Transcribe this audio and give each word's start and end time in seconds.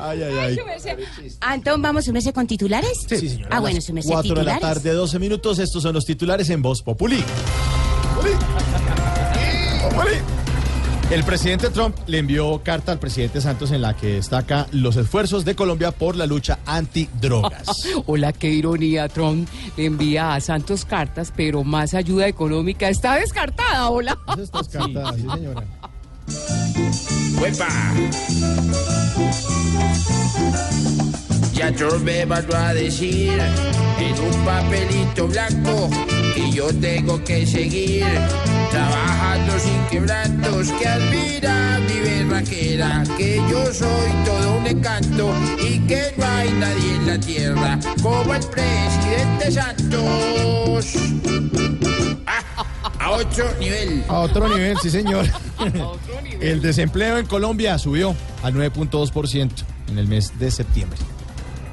Ay, 0.00 0.22
ay, 0.22 0.34
ay. 0.38 0.58
Antón, 1.40 1.82
¿vamos 1.82 2.04
a 2.04 2.06
sumerse 2.06 2.32
con 2.32 2.46
titulares? 2.46 3.06
Sí, 3.08 3.28
señora. 3.28 3.56
Ah, 3.56 3.60
bueno, 3.60 3.80
sumerse 3.80 4.10
Cuatro 4.10 4.34
de 4.34 4.44
la 4.44 4.54
titulares. 4.54 4.82
tarde, 4.82 4.92
12 4.94 5.18
minutos. 5.18 5.58
Estos 5.58 5.82
son 5.82 5.94
los 5.94 6.04
titulares 6.04 6.50
en 6.50 6.62
Voz 6.62 6.82
Populi. 6.82 7.22
Populi. 8.14 8.32
Populi. 9.82 10.14
El 11.08 11.22
presidente 11.22 11.70
Trump 11.70 11.96
le 12.08 12.18
envió 12.18 12.60
carta 12.64 12.90
al 12.90 12.98
presidente 12.98 13.40
Santos 13.40 13.70
en 13.70 13.80
la 13.80 13.94
que 13.96 14.14
destaca 14.14 14.66
los 14.72 14.96
esfuerzos 14.96 15.44
de 15.44 15.54
Colombia 15.54 15.92
por 15.92 16.16
la 16.16 16.26
lucha 16.26 16.58
antidrogas. 16.66 17.86
Hola, 18.06 18.32
qué 18.32 18.50
ironía, 18.50 19.08
Trump 19.08 19.48
le 19.76 19.84
envía 19.84 20.34
a 20.34 20.40
Santos 20.40 20.84
cartas, 20.84 21.32
pero 21.36 21.62
más 21.62 21.94
ayuda 21.94 22.26
económica 22.26 22.88
está 22.88 23.14
descartada, 23.14 23.88
hola. 23.88 24.18
Estas 24.36 24.66
cartas, 24.66 25.14
sí, 25.14 25.26
señora. 25.32 25.64
¡Huepa! 27.40 27.68
Ya 31.52 31.72
me 32.04 32.26
mandó 32.26 32.56
a 32.56 32.74
decir 32.74 33.40
en 33.98 34.20
un 34.20 34.44
papelito 34.44 35.26
blanco 35.26 35.90
que 36.34 36.50
yo 36.52 36.66
tengo 36.74 37.22
que 37.24 37.46
seguir 37.46 38.04
trabajando 38.70 39.58
sin 39.58 39.82
quebrantos, 39.90 40.70
que 40.72 40.86
admira 40.86 41.80
mi 41.80 42.00
berraquera, 42.00 43.02
que 43.16 43.36
yo 43.50 43.72
soy 43.72 44.10
todo 44.24 44.58
un 44.58 44.66
encanto 44.66 45.32
y 45.58 45.78
que 45.86 46.12
no 46.16 46.26
hay 46.26 46.52
nadie 46.52 46.94
en 46.94 47.06
la 47.06 47.18
tierra 47.18 47.78
como 48.02 48.34
el 48.34 48.44
presidente 48.46 49.50
Santos. 49.50 50.45
A 53.06 53.10
ocho 53.12 53.44
nivel. 53.60 54.02
A 54.08 54.18
otro 54.18 54.48
nivel, 54.48 54.76
sí, 54.82 54.90
señor. 54.90 55.26
El 56.40 56.60
desempleo 56.60 57.18
en 57.18 57.26
Colombia 57.26 57.78
subió 57.78 58.16
al 58.42 58.54
9.2% 58.54 59.50
en 59.88 59.98
el 59.98 60.08
mes 60.08 60.36
de 60.40 60.50
septiembre. 60.50 60.98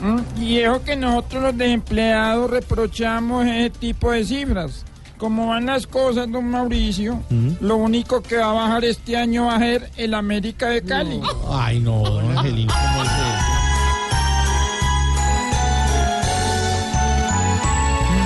Mm, 0.00 0.42
Y 0.42 0.58
eso 0.58 0.82
que 0.82 0.96
nosotros 0.96 1.42
los 1.44 1.56
desempleados 1.56 2.50
reprochamos 2.50 3.46
ese 3.46 3.70
tipo 3.70 4.10
de 4.10 4.24
cifras. 4.24 4.84
Como 5.18 5.48
van 5.48 5.66
las 5.66 5.86
cosas, 5.86 6.30
don 6.32 6.46
Mauricio, 6.50 7.22
lo 7.60 7.76
único 7.76 8.22
que 8.22 8.38
va 8.38 8.50
a 8.50 8.52
bajar 8.54 8.84
este 8.84 9.16
año 9.18 9.46
va 9.46 9.56
a 9.56 9.58
ser 9.58 9.90
el 9.98 10.14
América 10.14 10.68
de 10.68 10.82
Cali. 10.82 11.20
Ay, 11.50 11.78
no, 11.78 12.00
don 12.02 12.36
Angelín, 12.38 12.66
¿cómo 12.68 13.02
eso? 13.02 13.10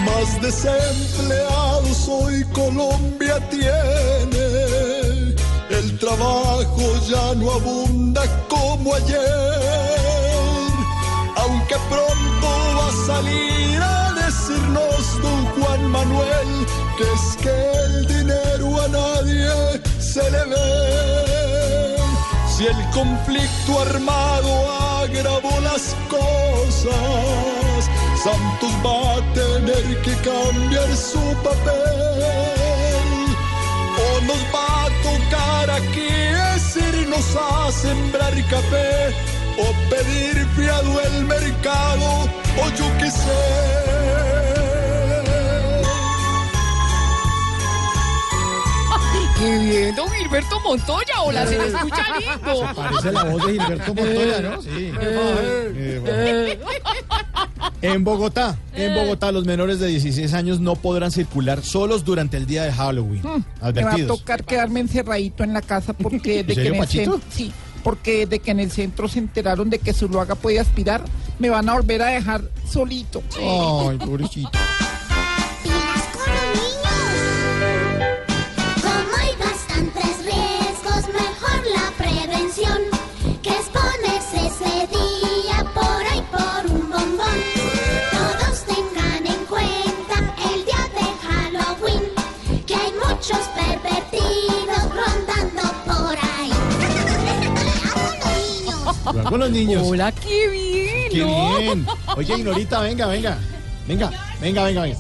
Más 0.07 0.41
desempleados 0.41 1.64
hoy 2.09 2.45
Colombia 2.53 3.39
tiene. 3.51 4.47
El 5.71 5.99
trabajo 5.99 6.83
ya 7.09 7.35
no 7.35 7.51
abunda 7.53 8.23
como 8.49 8.95
ayer. 8.95 9.21
Aunque 11.37 11.77
pronto 11.89 12.49
va 12.79 12.89
a 12.89 13.07
salir 13.07 13.83
a 13.83 14.13
decirnos 14.13 15.23
don 15.23 15.45
Juan 15.47 15.91
Manuel 15.91 16.67
que 16.97 17.05
es 17.05 17.37
que 17.43 17.73
el 17.87 18.07
dinero 18.07 18.81
a 18.83 18.89
nadie 18.89 19.81
se 19.99 20.31
le 20.31 20.45
ve. 20.45 21.97
Si 22.49 22.67
el 22.67 22.91
conflicto 22.91 23.81
armado 23.81 24.71
agravó 25.03 25.61
las 25.61 25.97
cosas, 26.09 27.64
Santos 28.25 28.73
va 28.83 29.17
a 29.17 29.35
tener 29.35 30.01
que 30.01 30.13
cambiar 30.23 30.97
su 30.97 31.21
papel. 31.43 31.75
O 34.01 34.21
nos 34.25 34.43
va 34.55 34.87
a 34.87 34.89
tocar 35.03 35.71
aquí 35.71 36.09
es 36.57 36.75
irnos 36.75 37.37
a 37.37 37.71
sembrar 37.71 38.33
café, 38.49 39.15
o 39.59 39.67
pedir 39.91 40.47
fiado 40.57 41.01
el 41.03 41.25
mercado, 41.27 42.23
o 42.63 42.71
yo 42.79 42.87
qué 42.99 43.11
sé. 43.11 43.85
Qué 49.39 49.59
bien, 49.59 49.95
don 49.97 50.09
Gilberto 50.11 50.61
Montoya, 50.61 51.21
hola, 51.23 51.47
se 51.47 51.59
le 51.59 51.67
escucha 51.67 52.05
lindo. 52.19 52.75
Parece 52.75 53.13
la 53.13 53.25
voz 53.25 53.45
de 53.45 53.53
Gilberto 53.53 53.95
Montoya, 53.95 54.41
¿no? 54.41 54.63
Sí. 54.63 54.93
Eh, 54.99 56.01
bueno. 56.63 57.34
En 57.93 58.05
Bogotá, 58.05 58.57
en 58.75 58.95
Bogotá, 58.95 59.31
los 59.31 59.45
menores 59.45 59.79
de 59.79 59.89
16 59.89 60.33
años 60.33 60.61
no 60.61 60.75
podrán 60.77 61.11
circular 61.13 61.63
solos 61.63 62.05
durante 62.05 62.37
el 62.37 62.47
día 62.47 62.65
de 62.65 62.73
Halloween. 62.73 63.23
Me 63.75 63.85
va 63.85 63.95
a 63.95 64.07
tocar 64.07 64.45
quedarme 64.45 64.81
encerradito 64.81 65.45
en 65.45 65.53
la 65.53 65.61
casa 65.61 65.93
porque 65.93 66.43
de 66.45 66.55
que 66.55 66.69
en 66.69 66.75
el 66.77 66.89
centro, 66.89 67.21
sí, 67.31 67.53
porque 67.83 68.27
de 68.27 68.39
que 68.39 68.51
en 68.51 68.61
el 68.61 68.71
centro 68.71 69.07
se 69.09 69.19
enteraron 69.19 69.69
de 69.69 69.79
que 69.79 69.93
Zuluaga 69.93 70.35
puede 70.35 70.59
aspirar, 70.59 71.05
me 71.39 71.51
van 71.51 71.69
a 71.69 71.75
volver 71.75 72.03
a 72.03 72.07
dejar 72.07 72.43
solito. 72.67 73.23
Ay, 73.37 73.99
pobrecito. 73.99 74.51
Jugar 99.05 99.25
con 99.27 99.41
los 99.41 99.51
niños. 99.51 99.83
Hola, 99.87 100.13
qué 100.13 100.49
bien, 100.49 101.11
Qué 101.11 101.19
¿no? 101.21 101.59
bien. 101.59 101.87
Oye, 102.17 102.35
Ignorita, 102.39 102.81
venga, 102.81 103.07
venga. 103.07 103.39
Venga, 103.87 104.11
venga, 104.41 104.65
venga, 104.65 104.83
venga. 104.83 104.99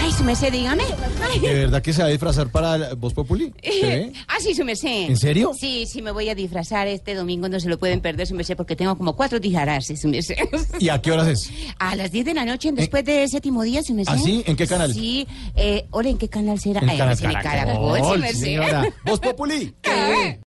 Ay, 0.00 0.12
su 0.12 0.22
merced, 0.22 0.52
dígame. 0.52 0.84
Ay. 1.22 1.40
¿De 1.40 1.54
verdad 1.54 1.80
que 1.82 1.92
se 1.92 2.02
va 2.02 2.08
a 2.08 2.10
disfrazar 2.10 2.48
para 2.50 2.94
Voz 2.94 3.14
Populi? 3.14 3.52
Ah, 4.28 4.36
sí, 4.40 4.54
su 4.54 4.64
merced. 4.64 5.08
¿En 5.08 5.16
serio? 5.16 5.52
Sí, 5.58 5.86
sí, 5.86 6.02
me 6.02 6.10
voy 6.10 6.28
a 6.28 6.34
disfrazar 6.34 6.86
este 6.88 7.14
domingo, 7.14 7.48
no 7.48 7.58
se 7.60 7.68
lo 7.68 7.78
pueden 7.78 8.00
perder, 8.00 8.26
su 8.26 8.34
merced, 8.34 8.56
porque 8.56 8.74
tengo 8.76 8.96
como 8.98 9.14
cuatro 9.16 9.38
disfraces, 9.40 10.00
su 10.00 10.08
merced. 10.08 10.34
¿Y 10.80 10.88
a 10.90 11.00
qué 11.00 11.12
horas 11.12 11.28
es? 11.28 11.50
A 11.78 11.94
las 11.96 12.10
10 12.12 12.24
de 12.26 12.34
la 12.34 12.44
noche, 12.44 12.70
después 12.72 13.04
del 13.04 13.28
séptimo 13.28 13.62
día, 13.62 13.82
su 13.82 13.94
merced. 13.94 14.12
¿Ah, 14.14 14.18
sí? 14.18 14.42
¿En 14.46 14.56
qué 14.56 14.66
canal? 14.66 14.92
Sí, 14.92 15.26
eh, 15.56 15.86
ahora, 15.92 16.08
¿en 16.10 16.18
qué 16.18 16.28
canal 16.28 16.58
será? 16.60 16.80
En 16.80 16.90
Ay, 16.90 16.98
Canal 16.98 17.18
Caracol, 17.18 17.42
Caracol, 17.42 17.98
su 18.14 18.18
merced. 18.20 18.40
señora. 18.40 18.84
Voz 19.04 19.20
Populi. 19.20 19.74
¿Qué? 19.80 20.40